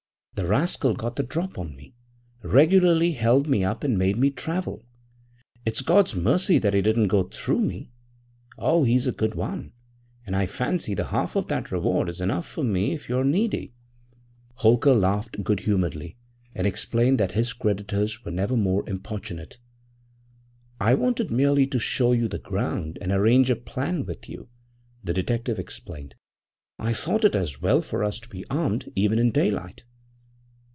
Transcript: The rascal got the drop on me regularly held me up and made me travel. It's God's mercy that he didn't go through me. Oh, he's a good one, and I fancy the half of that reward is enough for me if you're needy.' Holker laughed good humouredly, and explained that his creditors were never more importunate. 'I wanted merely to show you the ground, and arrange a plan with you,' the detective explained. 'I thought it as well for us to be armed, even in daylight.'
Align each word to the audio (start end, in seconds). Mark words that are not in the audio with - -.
The 0.33 0.47
rascal 0.47 0.95
got 0.95 1.17
the 1.17 1.23
drop 1.23 1.59
on 1.59 1.75
me 1.75 1.93
regularly 2.41 3.11
held 3.11 3.47
me 3.47 3.63
up 3.63 3.83
and 3.83 3.95
made 3.95 4.17
me 4.17 4.31
travel. 4.31 4.83
It's 5.67 5.81
God's 5.83 6.15
mercy 6.15 6.57
that 6.57 6.73
he 6.73 6.81
didn't 6.81 7.09
go 7.09 7.23
through 7.23 7.59
me. 7.61 7.91
Oh, 8.57 8.83
he's 8.83 9.05
a 9.05 9.11
good 9.11 9.35
one, 9.35 9.71
and 10.25 10.35
I 10.35 10.47
fancy 10.47 10.95
the 10.95 11.07
half 11.07 11.35
of 11.35 11.47
that 11.49 11.71
reward 11.71 12.09
is 12.09 12.19
enough 12.21 12.47
for 12.47 12.63
me 12.63 12.91
if 12.91 13.07
you're 13.07 13.23
needy.' 13.25 13.75
Holker 14.55 14.95
laughed 14.95 15.43
good 15.43 15.59
humouredly, 15.61 16.17
and 16.55 16.65
explained 16.65 17.19
that 17.19 17.33
his 17.33 17.53
creditors 17.53 18.25
were 18.25 18.31
never 18.31 18.57
more 18.57 18.89
importunate. 18.89 19.59
'I 20.79 20.95
wanted 20.95 21.29
merely 21.29 21.67
to 21.67 21.77
show 21.77 22.13
you 22.13 22.27
the 22.27 22.39
ground, 22.39 22.97
and 22.99 23.11
arrange 23.11 23.51
a 23.51 23.55
plan 23.55 24.05
with 24.07 24.27
you,' 24.27 24.49
the 25.03 25.13
detective 25.13 25.59
explained. 25.59 26.15
'I 26.79 26.93
thought 26.93 27.25
it 27.25 27.35
as 27.35 27.61
well 27.61 27.79
for 27.81 28.03
us 28.03 28.19
to 28.21 28.29
be 28.29 28.43
armed, 28.49 28.91
even 28.95 29.19
in 29.19 29.29
daylight.' 29.31 29.83